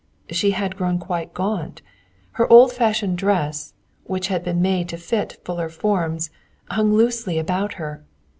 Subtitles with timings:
[0.31, 1.83] She had grown quite gaunt.
[2.31, 6.31] Her old fashioned dress, which had been made to fit fuller forms,
[6.71, 8.03] hung loosely about her.